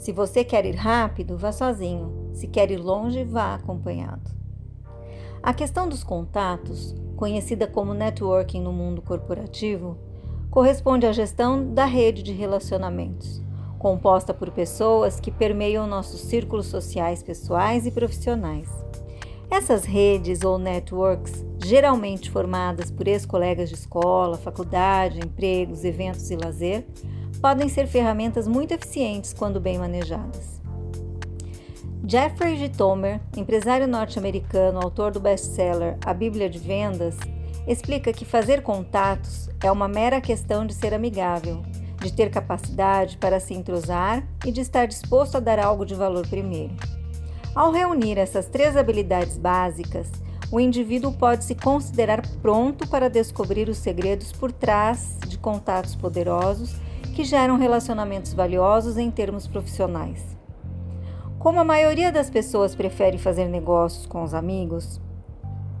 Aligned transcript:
Se 0.00 0.12
você 0.12 0.42
quer 0.42 0.64
ir 0.64 0.76
rápido, 0.76 1.36
vá 1.36 1.52
sozinho. 1.52 2.30
Se 2.32 2.46
quer 2.46 2.70
ir 2.70 2.78
longe, 2.78 3.22
vá 3.22 3.54
acompanhado. 3.54 4.30
A 5.42 5.52
questão 5.52 5.86
dos 5.86 6.02
contatos, 6.02 6.94
conhecida 7.16 7.66
como 7.66 7.92
networking 7.92 8.62
no 8.62 8.72
mundo 8.72 9.02
corporativo, 9.02 9.98
corresponde 10.50 11.04
à 11.04 11.12
gestão 11.12 11.74
da 11.74 11.84
rede 11.84 12.22
de 12.22 12.32
relacionamentos, 12.32 13.42
composta 13.78 14.32
por 14.32 14.50
pessoas 14.50 15.20
que 15.20 15.30
permeiam 15.30 15.86
nossos 15.86 16.22
círculos 16.22 16.68
sociais 16.68 17.22
pessoais 17.22 17.84
e 17.84 17.90
profissionais. 17.90 18.70
Essas 19.50 19.84
redes 19.84 20.42
ou 20.44 20.58
networks, 20.58 21.44
geralmente 21.62 22.30
formadas 22.30 22.90
por 22.90 23.06
ex-colegas 23.06 23.68
de 23.68 23.74
escola, 23.74 24.38
faculdade, 24.38 25.20
empregos, 25.20 25.84
eventos 25.84 26.30
e 26.30 26.36
lazer, 26.36 26.86
podem 27.40 27.68
ser 27.68 27.86
ferramentas 27.86 28.46
muito 28.46 28.72
eficientes 28.72 29.32
quando 29.32 29.60
bem 29.60 29.78
manejadas. 29.78 30.60
Jeffrey 32.06 32.56
G. 32.56 32.68
Tomer, 32.68 33.20
empresário 33.36 33.86
norte-americano, 33.86 34.80
autor 34.82 35.12
do 35.12 35.20
best-seller 35.20 35.96
A 36.04 36.12
Bíblia 36.12 36.50
de 36.50 36.58
Vendas, 36.58 37.16
explica 37.66 38.12
que 38.12 38.24
fazer 38.24 38.62
contatos 38.62 39.48
é 39.62 39.70
uma 39.70 39.86
mera 39.86 40.20
questão 40.20 40.66
de 40.66 40.74
ser 40.74 40.92
amigável, 40.92 41.62
de 42.00 42.12
ter 42.12 42.30
capacidade 42.30 43.16
para 43.18 43.38
se 43.38 43.54
entrosar 43.54 44.26
e 44.44 44.50
de 44.50 44.60
estar 44.60 44.86
disposto 44.86 45.36
a 45.36 45.40
dar 45.40 45.58
algo 45.58 45.84
de 45.84 45.94
valor 45.94 46.26
primeiro. 46.26 46.74
Ao 47.54 47.70
reunir 47.70 48.18
essas 48.18 48.46
três 48.46 48.76
habilidades 48.76 49.36
básicas, 49.36 50.10
o 50.50 50.58
indivíduo 50.58 51.12
pode 51.12 51.44
se 51.44 51.54
considerar 51.54 52.22
pronto 52.42 52.88
para 52.88 53.08
descobrir 53.08 53.68
os 53.68 53.76
segredos 53.76 54.32
por 54.32 54.50
trás 54.50 55.16
de 55.28 55.38
contatos 55.38 55.94
poderosos 55.94 56.74
que 57.20 57.24
geram 57.24 57.58
relacionamentos 57.58 58.32
valiosos 58.32 58.96
em 58.96 59.10
termos 59.10 59.46
profissionais. 59.46 60.24
Como 61.38 61.60
a 61.60 61.64
maioria 61.64 62.10
das 62.10 62.30
pessoas 62.30 62.74
prefere 62.74 63.18
fazer 63.18 63.46
negócios 63.46 64.06
com 64.06 64.22
os 64.22 64.32
amigos, 64.32 64.98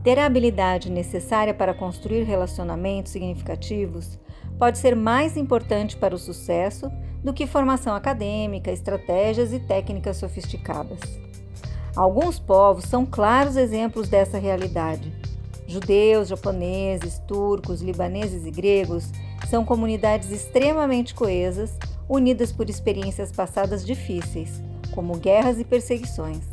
ter 0.04 0.18
a 0.18 0.26
habilidade 0.26 0.90
necessária 0.90 1.54
para 1.54 1.72
construir 1.72 2.24
relacionamentos 2.24 3.10
significativos 3.12 4.18
pode 4.58 4.76
ser 4.76 4.94
mais 4.94 5.38
importante 5.38 5.96
para 5.96 6.14
o 6.14 6.18
sucesso 6.18 6.92
do 7.24 7.32
que 7.32 7.46
formação 7.46 7.94
acadêmica, 7.94 8.70
estratégias 8.70 9.50
e 9.54 9.60
técnicas 9.60 10.18
sofisticadas. 10.18 11.00
Alguns 11.96 12.38
povos 12.38 12.84
são 12.84 13.06
claros 13.06 13.56
exemplos 13.56 14.10
dessa 14.10 14.36
realidade. 14.38 15.10
Judeus, 15.66 16.28
japoneses, 16.28 17.18
turcos, 17.26 17.80
libaneses 17.80 18.44
e 18.44 18.50
gregos 18.50 19.10
são 19.48 19.64
comunidades 19.64 20.30
extremamente 20.30 21.14
coesas, 21.14 21.76
unidas 22.08 22.52
por 22.52 22.68
experiências 22.68 23.32
passadas 23.32 23.84
difíceis, 23.84 24.62
como 24.92 25.16
guerras 25.16 25.58
e 25.58 25.64
perseguições. 25.64 26.44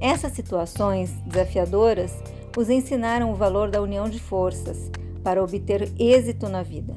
Essas 0.00 0.32
situações 0.32 1.10
desafiadoras 1.26 2.12
os 2.56 2.68
ensinaram 2.68 3.32
o 3.32 3.36
valor 3.36 3.70
da 3.70 3.80
união 3.80 4.08
de 4.08 4.18
forças 4.18 4.90
para 5.22 5.42
obter 5.42 5.92
êxito 5.98 6.48
na 6.48 6.62
vida. 6.62 6.94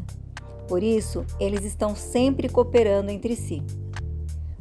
Por 0.68 0.82
isso, 0.82 1.24
eles 1.40 1.64
estão 1.64 1.96
sempre 1.96 2.50
cooperando 2.50 3.12
entre 3.12 3.36
si. 3.36 3.62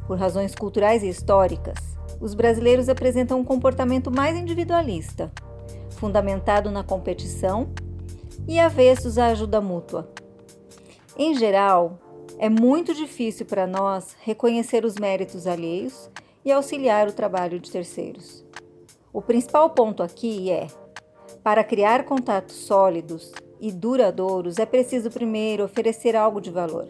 Por 0.05 0.19
razões 0.19 0.53
culturais 0.53 1.01
e 1.01 1.09
históricas, 1.09 1.79
os 2.21 2.35
brasileiros 2.35 2.87
apresentam 2.89 3.39
um 3.39 3.43
comportamento 3.43 4.11
mais 4.11 4.37
individualista, 4.37 5.31
fundamentado 5.91 6.69
na 6.69 6.83
competição 6.83 7.69
e 8.47 8.59
avessos 8.59 9.17
à 9.17 9.27
ajuda 9.27 9.59
mútua. 9.59 10.09
Em 11.17 11.33
geral, 11.35 11.99
é 12.37 12.49
muito 12.49 12.93
difícil 12.93 13.45
para 13.45 13.65
nós 13.65 14.15
reconhecer 14.21 14.83
os 14.85 14.95
méritos 14.95 15.47
alheios 15.47 16.09
e 16.43 16.51
auxiliar 16.51 17.07
o 17.07 17.13
trabalho 17.13 17.59
de 17.59 17.71
terceiros. 17.71 18.43
O 19.13 19.21
principal 19.21 19.69
ponto 19.69 20.03
aqui 20.03 20.51
é: 20.51 20.67
para 21.43 21.63
criar 21.63 22.03
contatos 22.03 22.55
sólidos 22.55 23.31
e 23.59 23.71
duradouros, 23.71 24.59
é 24.59 24.65
preciso 24.65 25.09
primeiro 25.09 25.63
oferecer 25.63 26.15
algo 26.15 26.41
de 26.41 26.51
valor. 26.51 26.89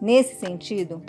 Nesse 0.00 0.34
sentido, 0.36 1.02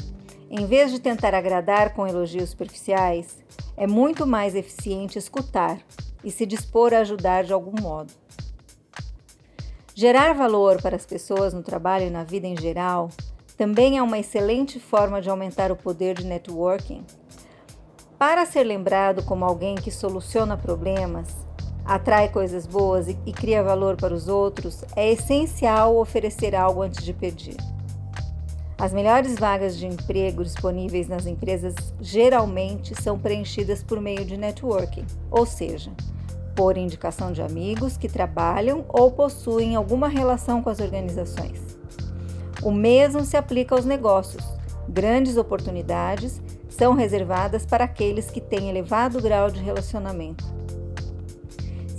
em 0.49 0.65
vez 0.65 0.91
de 0.91 0.99
tentar 0.99 1.33
agradar 1.33 1.93
com 1.93 2.05
elogios 2.05 2.49
superficiais, 2.49 3.37
é 3.77 3.87
muito 3.87 4.27
mais 4.27 4.55
eficiente 4.55 5.17
escutar 5.17 5.79
e 6.23 6.31
se 6.31 6.45
dispor 6.45 6.93
a 6.93 6.99
ajudar 6.99 7.43
de 7.43 7.53
algum 7.53 7.81
modo. 7.81 8.24
Gerar 9.97 10.33
valor 10.33 10.81
para 10.81 10.97
as 10.97 11.05
pessoas 11.05 11.53
no 11.53 11.63
trabalho 11.63 12.07
e 12.07 12.09
na 12.09 12.25
vida 12.25 12.45
em 12.45 12.57
geral 12.57 13.07
também 13.55 13.97
é 13.97 14.03
uma 14.03 14.19
excelente 14.19 14.77
forma 14.77 15.21
de 15.21 15.29
aumentar 15.29 15.71
o 15.71 15.75
poder 15.77 16.15
de 16.15 16.25
networking. 16.25 17.01
Para 18.19 18.45
ser 18.45 18.65
lembrado 18.65 19.23
como 19.23 19.45
alguém 19.45 19.75
que 19.75 19.89
soluciona 19.89 20.57
problemas, 20.57 21.29
atrai 21.85 22.27
coisas 22.27 22.67
boas 22.67 23.07
e, 23.07 23.31
cria 23.31 23.63
valor 23.63 23.95
para 23.95 24.13
os 24.13 24.27
outros, 24.27 24.83
é 24.97 25.13
essencial 25.13 25.95
oferecer 25.95 26.53
algo 26.53 26.81
antes 26.81 27.01
de 27.01 27.13
pedir. 27.13 27.55
As 28.77 28.91
melhores 28.91 29.39
vagas 29.39 29.77
de 29.77 29.87
emprego 29.87 30.43
disponíveis 30.43 31.07
nas 31.07 31.25
empresas 31.25 31.73
geralmente 32.01 33.01
são 33.01 33.17
preenchidas 33.17 33.81
por 33.81 34.01
meio 34.01 34.25
de 34.25 34.35
networking, 34.35 35.05
ou 35.31 35.45
seja, 35.45 35.93
por 36.55 36.77
indicação 36.77 37.31
de 37.31 37.41
amigos 37.41 37.97
que 37.97 38.07
trabalham 38.07 38.85
ou 38.87 39.11
possuem 39.11 39.75
alguma 39.75 40.07
relação 40.07 40.61
com 40.63 40.69
as 40.69 40.79
organizações. 40.79 41.59
O 42.63 42.71
mesmo 42.71 43.23
se 43.25 43.35
aplica 43.35 43.75
aos 43.75 43.85
negócios. 43.85 44.43
Grandes 44.87 45.37
oportunidades 45.37 46.41
são 46.69 46.93
reservadas 46.93 47.65
para 47.65 47.83
aqueles 47.83 48.31
que 48.31 48.41
têm 48.41 48.69
elevado 48.69 49.21
grau 49.21 49.51
de 49.51 49.61
relacionamento. 49.61 50.43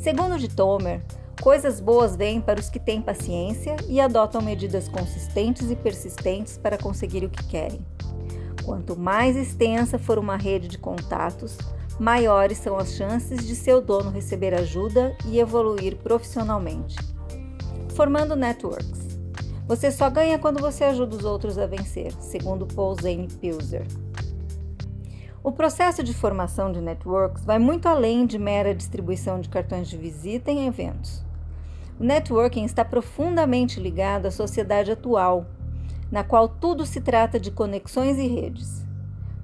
Segundo 0.03 0.39
de 0.39 0.49
Tomer, 0.49 1.03
coisas 1.41 1.81
boas 1.81 2.17
vêm 2.17 2.41
para 2.41 2.61
os 2.61 2.71
que 2.71 2.79
têm 2.79 3.03
paciência 3.03 3.77
e 3.89 4.01
adotam 4.01 4.41
medidas 4.41 4.89
consistentes 4.89 5.71
e 5.71 5.77
persistentes 5.77 6.57
para 6.57 6.79
conseguir 6.79 7.25
o 7.25 7.31
que 7.31 7.45
querem. 7.47 7.85
Quanto 8.65 8.99
mais 8.99 9.37
extensa 9.37 9.99
for 9.99 10.19
uma 10.19 10.37
rede 10.37 10.69
de 10.69 10.79
contatos, 10.79 11.57
maiores 11.99 12.59
são 12.59 12.77
as 12.77 12.95
chances 12.95 13.47
de 13.47 13.55
seu 13.55 13.81
dono 13.81 14.11
receber 14.11 14.55
ajuda 14.55 15.17
e 15.27 15.39
evoluir 15.39 15.97
profissionalmente. 15.97 16.97
Formando 17.95 18.37
networks. 18.37 19.19
Você 19.67 19.91
só 19.91 20.09
ganha 20.09 20.39
quando 20.39 20.61
você 20.61 20.85
ajuda 20.85 21.17
os 21.17 21.25
outros 21.25 21.59
a 21.59 21.67
vencer, 21.67 22.13
segundo 22.21 22.67
Paul 22.67 22.95
Zane 22.95 23.27
Pilzer. 23.27 23.87
O 25.43 25.51
processo 25.51 26.03
de 26.03 26.13
formação 26.13 26.71
de 26.71 26.81
networks 26.81 27.45
vai 27.45 27.59
muito 27.59 27.89
além 27.89 28.27
de 28.27 28.39
mera 28.39 28.75
distribuição 28.75 29.41
de 29.41 29.49
cartões 29.49 29.89
de 29.89 29.97
visita 29.97 30.51
em 30.51 30.67
eventos. 30.67 31.25
O 31.99 32.05
networking 32.05 32.65
está 32.65 32.85
profundamente 32.85 33.81
ligado 33.81 34.27
à 34.27 34.31
sociedade 34.31 34.93
atual, 34.93 35.47
na 36.11 36.23
qual 36.23 36.49
tudo 36.49 36.85
se 36.85 37.01
trata 37.01 37.41
de 37.41 37.51
conexões 37.51 38.19
e 38.19 38.27
redes. 38.27 38.86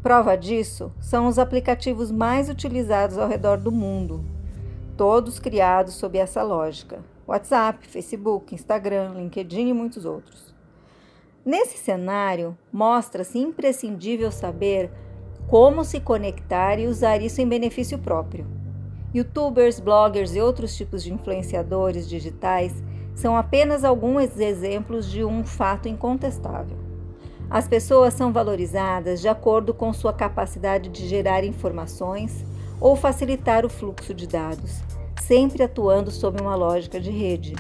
Prova 0.03 0.37
disso 0.37 0.91
são 1.01 1.29
os 1.29 1.39
aplicativos 1.39 2.11
mais 2.11 2.49
utilizados 2.49 3.17
ao 3.17 3.29
redor 3.29 3.57
do 3.57 3.71
mundo, 3.71 4.25
todos 4.97 5.39
criados 5.39 5.95
sob 5.95 6.19
essa 6.19 6.43
lógica: 6.43 6.99
WhatsApp, 7.25 7.87
Facebook, 7.87 8.53
Instagram, 8.53 9.13
LinkedIn 9.15 9.69
e 9.69 9.73
muitos 9.73 10.05
outros. 10.05 10.53
Nesse 11.45 11.79
cenário, 11.79 12.59
mostra-se 12.73 13.39
imprescindível 13.39 14.33
saber 14.33 14.91
como 15.47 15.85
se 15.85 16.01
conectar 16.01 16.81
e 16.81 16.89
usar 16.89 17.23
isso 17.23 17.41
em 17.41 17.47
benefício 17.47 17.97
próprio. 17.97 18.45
Youtubers, 19.15 19.79
bloggers 19.79 20.35
e 20.35 20.41
outros 20.41 20.77
tipos 20.77 21.05
de 21.05 21.13
influenciadores 21.13 22.09
digitais 22.09 22.83
são 23.15 23.37
apenas 23.37 23.85
alguns 23.85 24.37
exemplos 24.41 25.09
de 25.09 25.25
um 25.25 25.45
fato 25.45 25.89
incontestável. 25.89 26.82
As 27.53 27.69
pessoas 27.69 28.15
são 28.15 28.33
valorizadas 28.33 29.21
de 29.21 29.29
acordo 29.29 29.75
com 29.75 29.93
sua 29.93 30.11
capacidade 30.11 30.89
de 30.89 31.07
gerar 31.07 31.45
informações 31.45 32.47
ou 32.81 32.97
facilitar 32.97 33.67
o 33.67 33.69
fluxo 33.69 34.15
de 34.15 34.27
dados, 34.27 34.81
sempre 35.21 35.63
atuando 35.63 36.11
sob 36.11 36.41
uma 36.41 36.55
lógica 36.55 36.99
de 36.99 37.11
rede. 37.11 37.55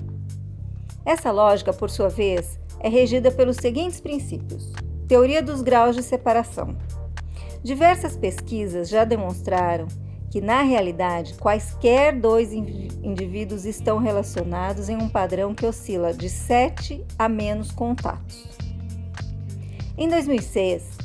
Essa 1.04 1.30
lógica, 1.30 1.74
por 1.74 1.90
sua 1.90 2.08
vez, 2.08 2.58
é 2.80 2.88
regida 2.88 3.30
pelos 3.30 3.58
seguintes 3.58 4.00
princípios: 4.00 4.72
Teoria 5.06 5.42
dos 5.42 5.60
graus 5.60 5.94
de 5.94 6.02
separação. 6.02 6.74
Diversas 7.62 8.16
pesquisas 8.16 8.88
já 8.88 9.04
demonstraram 9.04 9.88
que, 10.30 10.40
na 10.40 10.62
realidade, 10.62 11.34
quaisquer 11.34 12.18
dois 12.18 12.50
indivíduos 12.50 13.66
estão 13.66 13.98
relacionados 13.98 14.88
em 14.88 14.96
um 14.96 15.10
padrão 15.10 15.54
que 15.54 15.66
oscila 15.66 16.14
de 16.14 16.30
7 16.30 17.04
a 17.18 17.28
menos 17.28 17.70
contatos. 17.70 18.61
Em 20.02 20.08
2006, 20.08 20.98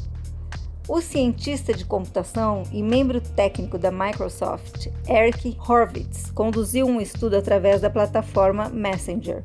o 0.89 0.99
cientista 1.01 1.71
de 1.71 1.85
computação 1.85 2.63
e 2.71 2.81
membro 2.81 3.21
técnico 3.21 3.77
da 3.77 3.91
Microsoft, 3.91 4.87
Eric 5.07 5.55
Horvitz, 5.59 6.31
conduziu 6.31 6.87
um 6.87 6.99
estudo 6.99 7.37
através 7.37 7.79
da 7.79 7.91
plataforma 7.91 8.69
Messenger. 8.69 9.43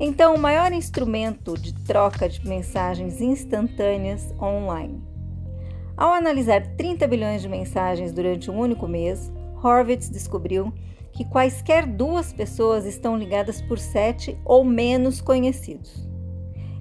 Então, 0.00 0.34
o 0.34 0.40
maior 0.40 0.72
instrumento 0.72 1.54
de 1.54 1.72
troca 1.72 2.28
de 2.28 2.44
mensagens 2.48 3.20
instantâneas 3.20 4.34
online. 4.42 5.00
Ao 5.96 6.12
analisar 6.12 6.74
30 6.74 7.06
bilhões 7.06 7.42
de 7.42 7.48
mensagens 7.48 8.12
durante 8.12 8.50
um 8.50 8.58
único 8.58 8.88
mês, 8.88 9.30
Horvitz 9.62 10.10
descobriu 10.10 10.74
que 11.12 11.24
quaisquer 11.24 11.86
duas 11.86 12.32
pessoas 12.32 12.86
estão 12.86 13.16
ligadas 13.16 13.62
por 13.62 13.78
sete 13.78 14.36
ou 14.44 14.64
menos 14.64 15.20
conhecidos. 15.20 16.07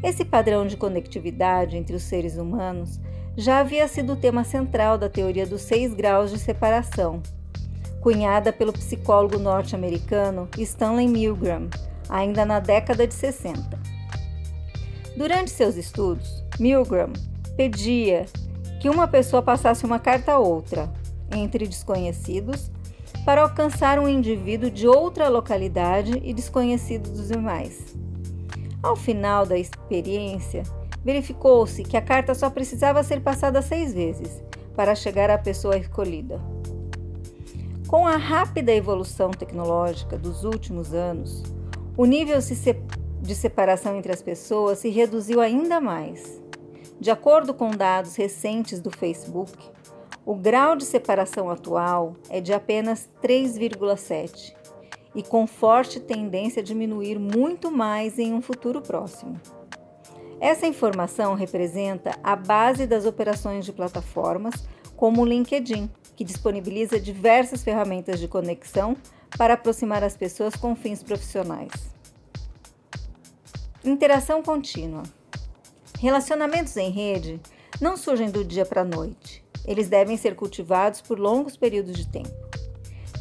Esse 0.03 0.23
padrão 0.23 0.67
de 0.67 0.77
conectividade 0.77 1.75
entre 1.75 1.95
os 1.95 2.03
seres 2.03 2.38
humanos 2.38 2.99
já 3.35 3.59
havia 3.59 3.88
sido 3.88 4.13
o 4.13 4.15
tema 4.15 4.44
central 4.44 4.97
da 4.97 5.09
teoria 5.09 5.45
dos 5.45 5.61
seis 5.61 5.94
graus 5.94 6.31
de 6.31 6.39
separação, 6.39 7.21
cunhada 8.01 8.53
pelo 8.53 8.73
psicólogo 8.73 9.39
norte-americano 9.39 10.47
Stanley 10.57 11.07
Milgram, 11.07 11.69
ainda 12.09 12.45
na 12.45 12.59
década 12.59 13.07
de 13.07 13.13
60. 13.13 13.79
Durante 15.15 15.51
seus 15.51 15.75
estudos, 15.75 16.43
Milgram 16.59 17.11
pedia 17.55 18.25
que 18.79 18.89
uma 18.89 19.07
pessoa 19.07 19.41
passasse 19.41 19.83
uma 19.83 19.97
carta 19.97 20.33
a 20.33 20.39
outra, 20.39 20.91
entre 21.35 21.67
desconhecidos, 21.67 22.71
para 23.25 23.41
alcançar 23.41 24.00
um 24.00 24.07
indivíduo 24.07 24.69
de 24.69 24.88
outra 24.88 25.27
localidade 25.27 26.21
e 26.23 26.33
desconhecido 26.33 27.09
dos 27.09 27.27
demais. 27.27 27.95
Ao 28.81 28.95
final 28.95 29.45
da 29.45 29.57
experiência, 29.57 30.63
verificou-se 31.03 31.83
que 31.83 31.97
a 31.97 32.01
carta 32.01 32.35
só 32.35 32.50
precisava 32.50 33.03
ser 33.03 33.21
passada 33.21 33.62
seis 33.62 33.94
vezes 33.94 34.41
para 34.75 34.94
chegar 34.94 35.29
à 35.29 35.38
pessoa 35.38 35.77
escolhida. 35.77 36.39
Com 37.88 38.06
a 38.06 38.18
rápida 38.18 38.71
evolução 38.74 39.31
tecnológica 39.31 40.18
dos 40.18 40.44
últimos 40.44 40.94
anos, 40.94 41.41
o 41.95 42.06
nível 42.06 42.38
de 43.21 43.35
separação 43.35 43.97
entre 43.97 44.12
as 44.12 44.21
pessoas 44.21 44.79
se 44.79 44.89
reduziu 44.89 45.41
ainda 45.41 45.81
mais. 45.81 46.41
De 47.00 47.09
acordo 47.09 47.53
com 47.53 47.71
dados 47.71 48.15
recentes 48.15 48.79
do 48.79 48.91
Facebook, 48.91 49.57
o 50.25 50.35
grau 50.35 50.75
de 50.75 50.83
separação 50.83 51.50
atual 51.50 52.15
é 52.29 52.41
de 52.41 52.53
apenas 52.53 53.09
3,7 53.24 54.56
e 55.17 55.23
com 55.23 55.47
forte 55.47 55.99
tendência 55.99 56.61
a 56.61 56.63
diminuir 56.63 57.17
muito 57.17 57.71
mais 57.71 58.19
em 58.19 58.35
um 58.35 58.39
futuro 58.39 58.83
próximo. 58.83 59.41
Essa 60.39 60.67
informação 60.67 61.33
representa 61.33 62.11
a 62.23 62.35
base 62.35 62.85
das 62.85 63.03
operações 63.03 63.65
de 63.65 63.73
plataformas 63.73 64.53
como 64.95 65.23
o 65.23 65.25
LinkedIn, 65.25 65.89
que 66.15 66.23
disponibiliza 66.23 66.99
diversas 66.99 67.63
ferramentas 67.63 68.19
de 68.19 68.27
conexão 68.27 68.95
para 69.35 69.55
aproximar 69.55 70.03
as 70.03 70.15
pessoas 70.15 70.55
com 70.55 70.75
fins 70.75 71.01
profissionais. 71.01 71.71
Interação 73.83 74.43
contínua. 74.43 75.01
Relacionamentos 75.99 76.77
em 76.77 76.91
rede 76.91 77.41
não 77.81 77.97
surgem 77.97 78.29
do 78.29 78.45
dia 78.45 78.67
para 78.67 78.81
a 78.81 78.85
noite. 78.85 79.43
Eles 79.65 79.89
devem 79.89 80.15
ser 80.15 80.35
cultivados 80.35 81.01
por 81.01 81.19
longos 81.19 81.57
períodos 81.57 81.95
de 81.97 82.07
tempo. 82.07 82.46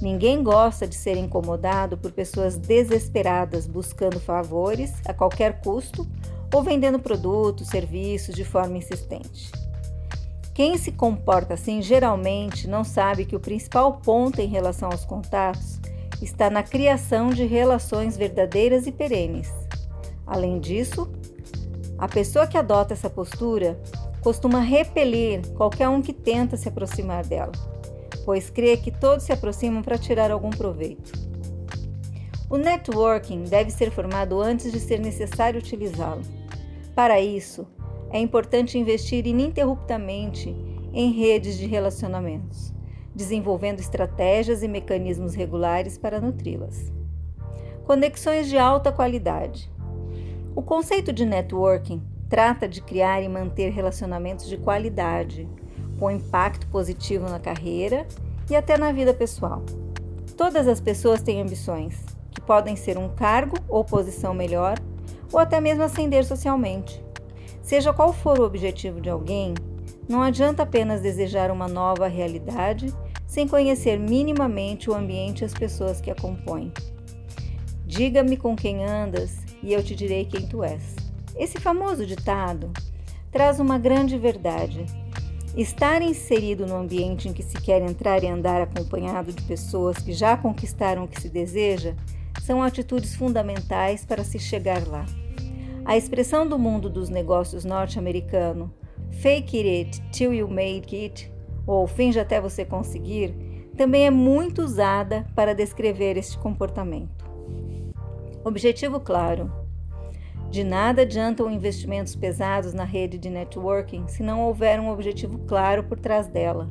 Ninguém 0.01 0.43
gosta 0.43 0.87
de 0.87 0.95
ser 0.95 1.17
incomodado 1.17 1.97
por 1.97 2.13
pessoas 2.13 2.57
desesperadas 2.57 3.67
buscando 3.67 4.21
favores 4.21 4.93
a 5.07 5.15
qualquer 5.15 5.61
custo 5.61 6.07
ou 6.53 6.63
vendendo 6.63 6.99
produtos, 6.99 7.69
serviços 7.69 8.35
de 8.35 8.45
forma 8.45 8.77
insistente. 8.77 9.51
Quem 10.55 10.79
se 10.79 10.93
comporta 10.93 11.55
assim 11.55 11.83
geralmente 11.83 12.69
não 12.69 12.83
sabe 12.83 13.25
que 13.25 13.37
o 13.37 13.41
principal 13.41 14.01
ponto 14.03 14.41
em 14.41 14.47
relação 14.47 14.91
aos 14.91 15.05
contatos 15.05 15.79
está 16.23 16.49
na 16.49 16.63
criação 16.63 17.29
de 17.29 17.45
relações 17.45 18.17
verdadeiras 18.17 18.87
e 18.87 18.93
perenes. 18.93 19.53
Além 20.27 20.59
disso, 20.59 21.11
a 21.99 22.09
pessoa 22.09 22.47
que 22.47 22.57
adota 22.57 22.95
essa 22.95 23.09
postura 23.09 23.79
costuma 24.23 24.61
repelir 24.61 25.47
qualquer 25.53 25.89
um 25.89 26.03
que 26.03 26.13
tenta 26.13 26.57
se 26.57 26.69
aproximar 26.69 27.25
dela, 27.25 27.53
pois 28.27 28.51
crê 28.51 28.77
que 28.77 28.91
todos 28.91 29.25
se 29.25 29.33
aproximam 29.33 29.83
para 29.83 29.97
tirar 29.97 30.31
algum 30.31 30.51
proveito. 30.51 31.13
O 32.51 32.59
networking 32.59 33.45
deve 33.45 33.71
ser 33.71 33.91
formado 33.91 34.43
antes 34.43 34.71
de 34.71 34.79
ser 34.79 35.01
necessário 35.01 35.59
utilizá-lo. 35.59 36.21
Para 36.95 37.21
isso, 37.21 37.67
é 38.11 38.19
importante 38.19 38.79
investir 38.79 39.27
ininterruptamente 39.27 40.55
em 40.93 41.13
redes 41.13 41.57
de 41.57 41.67
relacionamentos, 41.67 42.75
desenvolvendo 43.15 43.81
estratégias 43.81 44.63
e 44.63 44.69
mecanismos 44.69 45.35
regulares 45.35 45.97
para 45.97 46.21
nutri-las. 46.21 46.93
Conexões 47.87 48.49
de 48.49 48.59
alta 48.59 48.93
qualidade. 48.93 49.71
O 50.55 50.63
conceito 50.63 51.13
de 51.13 51.25
networking 51.25 52.03
Trata 52.29 52.69
de 52.69 52.81
criar 52.83 53.23
e 53.23 53.29
manter 53.29 53.71
relacionamentos 53.71 54.49
de 54.49 54.57
qualidade, 54.57 55.49
com 55.99 56.11
impacto 56.11 56.67
positivo 56.69 57.29
na 57.29 57.39
carreira 57.39 58.07
e 58.51 58.57
até 58.57 58.77
na 58.77 58.93
vida 58.93 59.13
pessoal. 59.13 59.63
Todas 60.37 60.69
as 60.69 60.81
pessoas 60.81 61.23
têm 61.23 61.41
ambições, 61.41 61.97
que 62.31 62.41
podem 62.41 62.77
ser 62.77 62.99
um 62.99 63.09
cargo 63.09 63.57
ou 63.69 63.85
posição 63.85 64.35
melhor, 64.35 64.79
ou 65.33 65.39
até 65.39 65.61
mesmo 65.61 65.83
ascender 65.83 66.25
socialmente. 66.25 67.03
Seja 67.63 67.93
qual 67.93 68.13
for 68.13 68.39
o 68.39 68.45
objetivo 68.45 69.01
de 69.01 69.11
alguém, 69.11 69.55
não 70.09 70.23
adianta 70.23 70.63
apenas 70.63 71.01
desejar 71.01 71.51
uma 71.51 71.67
nova 71.67 72.07
realidade 72.07 72.95
sem 73.27 73.49
conhecer 73.49 73.99
minimamente 73.99 74.89
o 74.89 74.95
ambiente 74.95 75.41
e 75.41 75.45
as 75.45 75.53
pessoas 75.53 76.01
que 76.01 76.11
a 76.11 76.15
compõem. 76.15 76.73
Diga-me 77.85 78.37
com 78.37 78.55
quem 78.55 78.85
andas 78.85 79.39
e 79.63 79.73
eu 79.73 79.83
te 79.83 79.97
direi 79.97 80.25
quem 80.25 80.47
tu 80.47 80.63
és. 80.63 80.95
Esse 81.37 81.61
famoso 81.61 82.07
ditado 82.07 82.71
traz 83.33 83.59
uma 83.59 83.79
grande 83.79 84.17
verdade. 84.17 84.87
Estar 85.57 86.03
inserido 86.03 86.67
no 86.67 86.77
ambiente 86.77 87.31
em 87.31 87.33
que 87.33 87.43
se 87.43 87.59
quer 87.59 87.81
entrar 87.81 88.23
e 88.23 88.27
andar 88.27 88.61
acompanhado 88.61 89.33
de 89.33 89.43
pessoas 89.45 89.97
que 89.97 90.13
já 90.13 90.37
conquistaram 90.37 91.05
o 91.05 91.09
que 91.09 91.19
se 91.19 91.31
deseja 91.31 91.95
são 92.43 92.63
atitudes 92.63 93.15
fundamentais 93.15 94.05
para 94.05 94.23
se 94.23 94.39
chegar 94.39 94.87
lá. 94.87 95.07
A 95.83 95.97
expressão 95.97 96.47
do 96.47 96.59
mundo 96.59 96.91
dos 96.91 97.09
negócios 97.09 97.65
norte-americano, 97.65 98.71
fake 99.23 99.57
it 99.67 100.03
till 100.11 100.35
you 100.35 100.47
make 100.47 100.95
it, 100.95 101.33
ou 101.67 101.87
finge 101.87 102.21
até 102.21 102.39
você 102.39 102.63
conseguir, 102.63 103.35
também 103.79 104.05
é 104.05 104.11
muito 104.11 104.63
usada 104.63 105.27
para 105.35 105.55
descrever 105.55 106.19
este 106.19 106.37
comportamento. 106.37 107.25
Objetivo 108.45 109.01
claro: 109.01 109.51
de 110.51 110.63
nada 110.65 111.03
adiantam 111.03 111.51
investimentos 111.51 112.15
pesados 112.15 112.73
na 112.73 112.85
rede 112.85 113.19
de 113.19 113.29
networking 113.29 114.07
se 114.09 114.23
não 114.23 114.43
houver 114.43 114.81
um 114.81 114.91
objetivo 114.91 115.39
claro 115.41 115.85
por 115.85 115.99
trás 115.99 116.27
dela. 116.27 116.71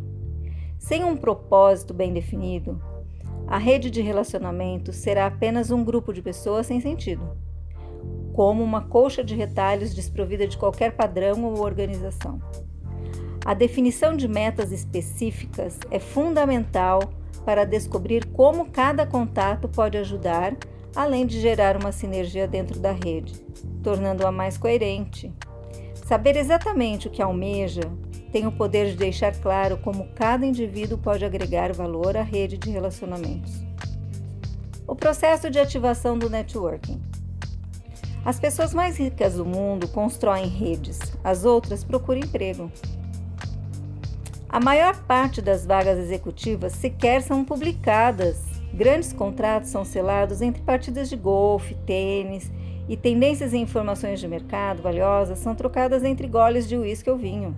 Sem 0.80 1.04
um 1.04 1.18
propósito 1.18 1.94
bem 1.94 2.14
definido, 2.14 2.82
a 3.48 3.58
rede 3.58 3.92
de 3.92 4.02
relacionamento 4.02 4.92
será 4.92 5.28
apenas 5.28 5.70
um 5.70 5.84
grupo 5.84 6.12
de 6.12 6.22
pessoas 6.22 6.66
sem 6.66 6.82
sentido, 6.82 7.38
como 8.34 8.64
uma 8.64 8.82
colcha 8.82 9.24
de 9.24 9.36
retalhos 9.36 9.94
desprovida 9.94 10.48
de 10.48 10.58
qualquer 10.58 10.96
padrão 10.96 11.44
ou 11.44 11.62
organização. 11.62 12.42
A 13.46 13.54
definição 13.54 14.18
de 14.18 14.28
metas 14.28 14.72
específicas 14.72 15.78
é 15.92 16.00
fundamental 16.00 17.00
para 17.46 17.64
descobrir 17.64 18.26
como 18.26 18.72
cada 18.72 19.06
contato 19.06 19.70
pode 19.70 19.98
ajudar 19.98 20.58
além 20.96 21.26
de 21.26 21.42
gerar 21.42 21.76
uma 21.76 21.92
sinergia 21.92 22.48
dentro 22.48 22.80
da 22.80 22.92
rede, 22.92 23.34
tornando-a 23.84 24.32
mais 24.32 24.58
coerente. 24.58 25.32
Saber 26.08 26.38
exatamente 26.38 27.08
o 27.08 27.12
que 27.12 27.22
almeja 27.22 27.82
tem 28.32 28.48
o 28.48 28.52
poder 28.52 28.88
de 28.88 28.96
deixar 28.96 29.36
claro 29.36 29.78
como 29.78 30.10
cada 30.16 30.46
indivíduo 30.46 30.98
pode 30.98 31.26
agregar 31.26 31.74
valor 31.74 32.16
à 32.16 32.22
rede 32.22 32.58
de 32.58 32.70
relacionamentos. 32.70 33.54
O 34.88 34.96
processo 34.96 35.50
de 35.50 35.60
ativação 35.60 36.18
do 36.18 36.30
networking. 36.30 37.02
As 38.24 38.40
pessoas 38.40 38.74
mais 38.74 38.98
ricas 38.98 39.36
do 39.36 39.46
mundo 39.46 39.88
constroem 39.88 40.48
redes, 40.48 41.00
as 41.24 41.46
outras 41.46 41.84
procuram 41.84 42.22
emprego. 42.22 42.72
A 44.50 44.60
maior 44.60 44.96
parte 45.04 45.42
das 45.42 45.66
vagas 45.66 46.00
executivas 46.00 46.74
sequer 46.74 47.22
são 47.22 47.44
publicadas 47.44 48.55
Grandes 48.76 49.14
contratos 49.14 49.70
são 49.70 49.86
selados 49.86 50.42
entre 50.42 50.62
partidas 50.62 51.08
de 51.08 51.16
golfe, 51.16 51.76
tênis 51.86 52.52
e 52.90 52.98
tendências 52.98 53.54
e 53.54 53.58
informações 53.58 54.20
de 54.20 54.28
mercado 54.28 54.84
valiosas 54.84 55.40
são 55.40 55.56
trocadas 55.56 56.04
entre 56.04 56.28
goles 56.28 56.68
de 56.68 56.76
uísque 56.76 57.10
ou 57.10 57.16
vinho. 57.16 57.56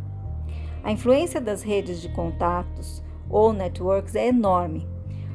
A 0.84 0.92
influência 0.92 1.42
das 1.42 1.64
redes 1.64 2.00
de 2.00 2.10
contatos 2.10 3.02
ou 3.28 3.52
networks 3.52 4.14
é 4.14 4.28
enorme, 4.28 4.88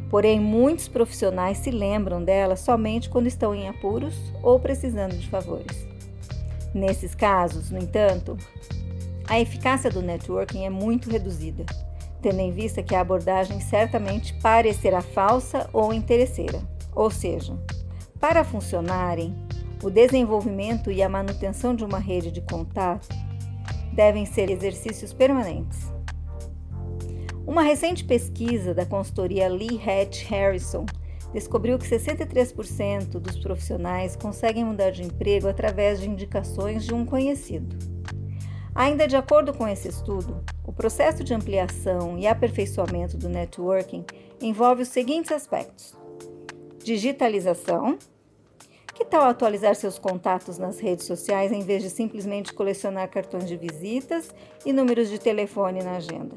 porém 0.08 0.38
muitos 0.38 0.86
profissionais 0.86 1.58
se 1.58 1.72
lembram 1.72 2.22
delas 2.22 2.60
somente 2.60 3.10
quando 3.10 3.26
estão 3.26 3.52
em 3.52 3.68
apuros 3.68 4.14
ou 4.40 4.60
precisando 4.60 5.18
de 5.18 5.28
favores. 5.28 5.84
Nesses 6.72 7.12
casos, 7.12 7.72
no 7.72 7.78
entanto, 7.78 8.36
a 9.26 9.40
eficácia 9.40 9.90
do 9.90 10.00
networking 10.00 10.64
é 10.64 10.70
muito 10.70 11.10
reduzida 11.10 11.66
tendo 12.22 12.38
em 12.38 12.52
vista 12.52 12.82
que 12.82 12.94
a 12.94 13.00
abordagem 13.00 13.60
certamente 13.60 14.32
parecerá 14.34 15.02
falsa 15.02 15.68
ou 15.72 15.92
interesseira. 15.92 16.62
Ou 16.94 17.10
seja, 17.10 17.58
para 18.20 18.44
funcionarem, 18.44 19.34
o 19.82 19.90
desenvolvimento 19.90 20.90
e 20.92 21.02
a 21.02 21.08
manutenção 21.08 21.74
de 21.74 21.84
uma 21.84 21.98
rede 21.98 22.30
de 22.30 22.40
contato 22.40 23.08
devem 23.92 24.24
ser 24.24 24.48
exercícios 24.48 25.12
permanentes. 25.12 25.92
Uma 27.44 27.62
recente 27.62 28.04
pesquisa 28.04 28.72
da 28.72 28.86
consultoria 28.86 29.48
Lee 29.48 29.80
Hatch 29.84 30.24
Harrison 30.28 30.86
descobriu 31.32 31.78
que 31.78 31.88
63% 31.88 33.18
dos 33.18 33.36
profissionais 33.38 34.14
conseguem 34.14 34.64
mudar 34.64 34.90
de 34.90 35.02
emprego 35.02 35.48
através 35.48 36.00
de 36.00 36.08
indicações 36.08 36.84
de 36.84 36.94
um 36.94 37.04
conhecido. 37.04 37.91
Ainda 38.74 39.06
de 39.06 39.16
acordo 39.16 39.52
com 39.52 39.68
esse 39.68 39.88
estudo, 39.88 40.42
o 40.64 40.72
processo 40.72 41.22
de 41.22 41.34
ampliação 41.34 42.18
e 42.18 42.26
aperfeiçoamento 42.26 43.18
do 43.18 43.28
networking 43.28 44.04
envolve 44.40 44.82
os 44.82 44.88
seguintes 44.88 45.30
aspectos: 45.30 45.94
digitalização. 46.82 47.98
Que 48.94 49.06
tal 49.06 49.22
atualizar 49.22 49.74
seus 49.74 49.98
contatos 49.98 50.58
nas 50.58 50.78
redes 50.78 51.06
sociais 51.06 51.50
em 51.50 51.62
vez 51.62 51.82
de 51.82 51.88
simplesmente 51.88 52.52
colecionar 52.52 53.08
cartões 53.08 53.48
de 53.48 53.56
visitas 53.56 54.34
e 54.66 54.72
números 54.72 55.08
de 55.08 55.18
telefone 55.18 55.82
na 55.82 55.96
agenda? 55.96 56.36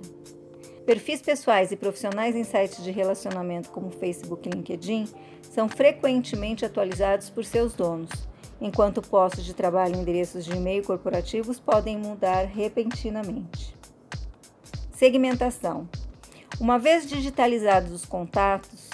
Perfis 0.86 1.22
pessoais 1.22 1.72
e 1.72 1.76
profissionais 1.76 2.36
em 2.36 2.44
sites 2.44 2.84
de 2.84 2.92
relacionamento 2.92 3.72
como 3.72 3.90
Facebook 3.90 4.48
e 4.48 4.52
LinkedIn 4.52 5.06
são 5.42 5.68
frequentemente 5.68 6.64
atualizados 6.64 7.30
por 7.30 7.44
seus 7.44 7.74
donos, 7.74 8.10
enquanto 8.60 9.02
postos 9.02 9.44
de 9.44 9.54
trabalho 9.54 9.96
e 9.96 10.00
endereços 10.00 10.46
de 10.46 10.56
e-mail 10.56 10.84
corporativos 10.84 11.60
podem 11.60 11.98
mudar 11.98 12.46
repentinamente. 12.46 13.76
Segmentação: 14.92 15.88
Uma 16.60 16.80
vez 16.80 17.06
digitalizados 17.06 17.92
os 17.92 18.06
contatos, 18.06 18.90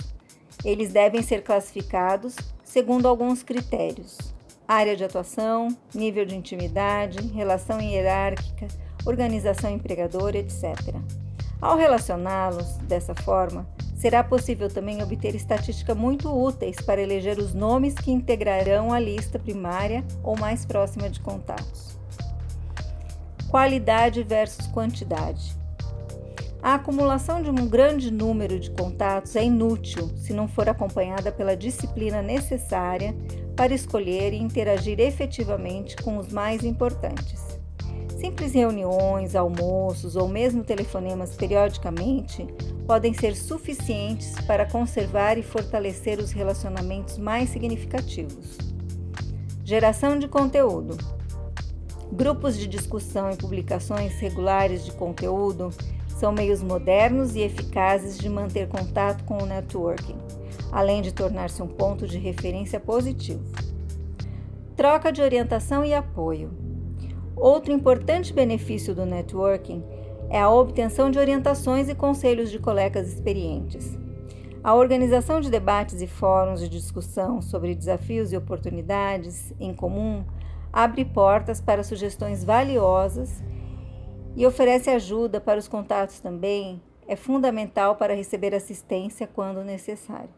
eles 0.63 0.91
devem 0.91 1.21
ser 1.21 1.43
classificados 1.43 2.35
segundo 2.63 3.07
alguns 3.07 3.43
critérios: 3.43 4.17
área 4.67 4.95
de 4.95 5.03
atuação, 5.03 5.67
nível 5.93 6.25
de 6.25 6.35
intimidade, 6.35 7.27
relação 7.27 7.79
hierárquica, 7.81 8.67
organização 9.05 9.69
empregadora, 9.69 10.37
etc. 10.37 10.95
Ao 11.61 11.77
relacioná-los 11.77 12.77
dessa 12.87 13.13
forma, 13.13 13.67
será 14.01 14.23
possível 14.23 14.67
também 14.67 15.03
obter 15.03 15.35
estatísticas 15.35 15.95
muito 15.95 16.27
úteis 16.27 16.75
para 16.77 16.99
eleger 16.99 17.37
os 17.37 17.53
nomes 17.53 17.93
que 17.93 18.09
integrarão 18.09 18.91
a 18.91 18.99
lista 18.99 19.37
primária 19.37 20.03
ou 20.23 20.35
mais 20.35 20.65
próxima 20.65 21.07
de 21.07 21.19
contatos. 21.19 21.99
Qualidade 23.47 24.23
versus 24.23 24.65
quantidade. 24.65 25.55
A 26.63 26.75
acumulação 26.75 27.43
de 27.43 27.51
um 27.51 27.67
grande 27.67 28.09
número 28.09 28.59
de 28.59 28.71
contatos 28.71 29.35
é 29.35 29.43
inútil 29.43 30.09
se 30.17 30.33
não 30.33 30.47
for 30.47 30.67
acompanhada 30.67 31.31
pela 31.31 31.55
disciplina 31.55 32.23
necessária 32.23 33.15
para 33.55 33.71
escolher 33.71 34.33
e 34.33 34.37
interagir 34.37 34.99
efetivamente 34.99 35.95
com 35.97 36.17
os 36.17 36.33
mais 36.33 36.63
importantes. 36.63 37.50
Simples 38.21 38.53
reuniões, 38.53 39.35
almoços 39.35 40.15
ou 40.15 40.27
mesmo 40.27 40.63
telefonemas 40.63 41.35
periodicamente 41.35 42.45
podem 42.85 43.15
ser 43.15 43.35
suficientes 43.35 44.39
para 44.41 44.63
conservar 44.63 45.39
e 45.39 45.43
fortalecer 45.43 46.19
os 46.19 46.31
relacionamentos 46.31 47.17
mais 47.17 47.49
significativos. 47.49 48.59
Geração 49.63 50.19
de 50.19 50.27
conteúdo. 50.27 50.99
Grupos 52.11 52.59
de 52.59 52.67
discussão 52.67 53.31
e 53.31 53.35
publicações 53.35 54.13
regulares 54.19 54.85
de 54.85 54.91
conteúdo 54.91 55.71
são 56.07 56.31
meios 56.31 56.61
modernos 56.61 57.35
e 57.35 57.39
eficazes 57.39 58.19
de 58.19 58.29
manter 58.29 58.67
contato 58.67 59.23
com 59.23 59.41
o 59.41 59.47
networking, 59.47 60.17
além 60.71 61.01
de 61.01 61.11
tornar-se 61.11 61.63
um 61.63 61.67
ponto 61.67 62.05
de 62.05 62.19
referência 62.19 62.79
positivo. 62.79 63.41
Troca 64.77 65.11
de 65.11 65.23
orientação 65.23 65.83
e 65.83 65.91
apoio. 65.91 66.60
Outro 67.35 67.71
importante 67.71 68.33
benefício 68.33 68.93
do 68.93 69.05
networking 69.05 69.83
é 70.29 70.39
a 70.39 70.49
obtenção 70.49 71.09
de 71.09 71.19
orientações 71.19 71.89
e 71.89 71.95
conselhos 71.95 72.51
de 72.51 72.59
colegas 72.59 73.07
experientes. 73.07 73.97
A 74.63 74.75
organização 74.75 75.41
de 75.41 75.49
debates 75.49 76.01
e 76.01 76.07
fóruns 76.07 76.59
de 76.59 76.69
discussão 76.69 77.41
sobre 77.41 77.73
desafios 77.73 78.31
e 78.31 78.37
oportunidades 78.37 79.53
em 79.59 79.73
comum 79.73 80.23
abre 80.71 81.03
portas 81.03 81.59
para 81.59 81.83
sugestões 81.83 82.43
valiosas 82.43 83.43
e 84.35 84.45
oferece 84.45 84.89
ajuda 84.89 85.41
para 85.41 85.59
os 85.59 85.67
contatos 85.67 86.19
também, 86.19 86.81
é 87.07 87.15
fundamental 87.15 87.95
para 87.95 88.15
receber 88.15 88.55
assistência 88.55 89.27
quando 89.27 89.63
necessário. 89.63 90.29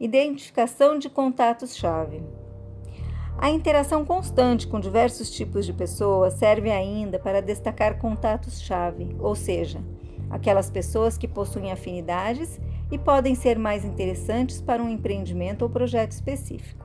Identificação 0.00 0.98
de 0.98 1.08
contatos-chave. 1.08 2.22
A 3.38 3.50
interação 3.50 4.04
constante 4.04 4.66
com 4.66 4.80
diversos 4.80 5.30
tipos 5.30 5.66
de 5.66 5.72
pessoas 5.72 6.34
serve 6.34 6.70
ainda 6.70 7.18
para 7.18 7.42
destacar 7.42 7.98
contatos-chave, 7.98 9.14
ou 9.20 9.34
seja, 9.34 9.78
aquelas 10.30 10.70
pessoas 10.70 11.18
que 11.18 11.28
possuem 11.28 11.70
afinidades 11.70 12.58
e 12.90 12.98
podem 12.98 13.34
ser 13.34 13.58
mais 13.58 13.84
interessantes 13.84 14.60
para 14.60 14.82
um 14.82 14.88
empreendimento 14.88 15.62
ou 15.62 15.70
projeto 15.70 16.12
específico. 16.12 16.84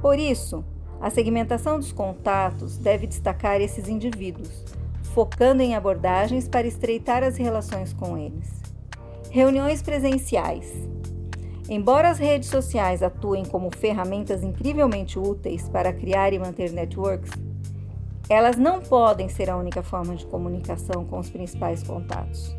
Por 0.00 0.18
isso, 0.18 0.64
a 1.00 1.10
segmentação 1.10 1.78
dos 1.78 1.92
contatos 1.92 2.78
deve 2.78 3.06
destacar 3.06 3.60
esses 3.60 3.86
indivíduos, 3.86 4.64
focando 5.14 5.62
em 5.62 5.74
abordagens 5.74 6.48
para 6.48 6.66
estreitar 6.66 7.22
as 7.22 7.36
relações 7.36 7.92
com 7.92 8.16
eles. 8.16 8.62
Reuniões 9.30 9.82
presenciais. 9.82 10.72
Embora 11.68 12.10
as 12.10 12.18
redes 12.18 12.48
sociais 12.48 13.02
atuem 13.02 13.44
como 13.44 13.74
ferramentas 13.74 14.42
incrivelmente 14.42 15.18
úteis 15.18 15.68
para 15.68 15.92
criar 15.92 16.32
e 16.32 16.38
manter 16.38 16.72
networks, 16.72 17.30
elas 18.28 18.56
não 18.56 18.80
podem 18.80 19.28
ser 19.28 19.48
a 19.48 19.56
única 19.56 19.82
forma 19.82 20.16
de 20.16 20.26
comunicação 20.26 21.04
com 21.04 21.18
os 21.18 21.30
principais 21.30 21.82
contatos. 21.82 22.54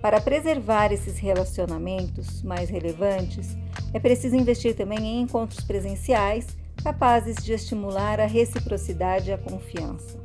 Para 0.00 0.20
preservar 0.20 0.92
esses 0.92 1.18
relacionamentos 1.18 2.42
mais 2.42 2.70
relevantes, 2.70 3.56
é 3.92 3.98
preciso 3.98 4.36
investir 4.36 4.76
também 4.76 4.98
em 4.98 5.20
encontros 5.22 5.64
presenciais 5.64 6.56
capazes 6.82 7.36
de 7.42 7.52
estimular 7.52 8.20
a 8.20 8.26
reciprocidade 8.26 9.30
e 9.30 9.32
a 9.32 9.38
confiança. 9.38 10.18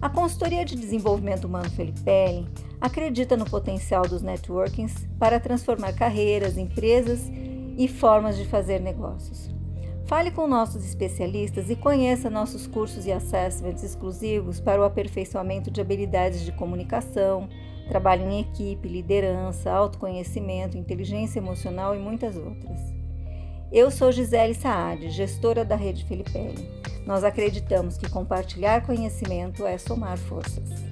A 0.00 0.08
consultoria 0.08 0.64
de 0.64 0.74
desenvolvimento 0.74 1.44
humano 1.44 1.70
Felipe 1.70 2.00
acredita 2.84 3.34
no 3.34 3.46
potencial 3.46 4.02
dos 4.02 4.20
networkings 4.20 5.08
para 5.18 5.40
transformar 5.40 5.94
carreiras, 5.94 6.58
empresas 6.58 7.32
e 7.78 7.88
formas 7.88 8.36
de 8.36 8.44
fazer 8.44 8.78
negócios. 8.78 9.50
Fale 10.04 10.30
com 10.30 10.46
nossos 10.46 10.84
especialistas 10.84 11.70
e 11.70 11.76
conheça 11.76 12.28
nossos 12.28 12.66
cursos 12.66 13.06
e 13.06 13.12
assessments 13.12 13.82
exclusivos 13.82 14.60
para 14.60 14.82
o 14.82 14.84
aperfeiçoamento 14.84 15.70
de 15.70 15.80
habilidades 15.80 16.44
de 16.44 16.52
comunicação, 16.52 17.48
trabalho 17.88 18.30
em 18.30 18.40
equipe, 18.40 18.86
liderança, 18.86 19.70
autoconhecimento, 19.70 20.76
inteligência 20.76 21.38
emocional 21.38 21.96
e 21.96 21.98
muitas 21.98 22.36
outras. 22.36 22.78
Eu 23.72 23.90
sou 23.90 24.12
Gisele 24.12 24.52
Saad, 24.52 25.08
gestora 25.08 25.64
da 25.64 25.74
Rede 25.74 26.04
Felipe. 26.04 26.68
Nós 27.06 27.24
acreditamos 27.24 27.96
que 27.96 28.10
compartilhar 28.10 28.84
conhecimento 28.84 29.66
é 29.66 29.78
somar 29.78 30.18
forças. 30.18 30.84